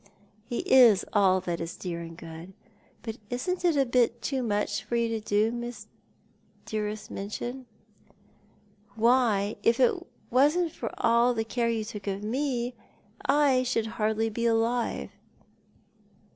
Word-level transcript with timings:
"He 0.49 0.61
is 0.61 1.05
all 1.13 1.39
that 1.41 1.61
is 1.61 1.75
dear 1.75 2.01
and 2.01 2.17
good, 2.17 2.53
but 3.03 3.17
it 3.17 3.21
isn't 3.29 3.63
a 3.63 3.85
bit 3.85 4.19
too 4.19 4.41
much 4.41 4.77
to 4.89 5.21
do 5.21 5.51
for 5.51 5.55
you, 5.59 5.73
dearest 6.65 7.11
]\Iinchin. 7.13 7.65
Why, 8.95 9.57
if 9.61 9.79
it 9.79 9.93
wasn't 10.31 10.71
for 10.71 10.91
all 10.97 11.35
the 11.35 11.43
care 11.45 11.69
yon 11.69 11.83
toolv 11.83 12.15
of 12.15 12.23
me, 12.23 12.73
I 13.27 13.61
should 13.61 13.85
hardly 14.01 14.31
be 14.31 14.47
alive." 14.47 15.11